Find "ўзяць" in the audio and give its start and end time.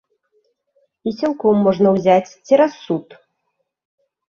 2.01-2.35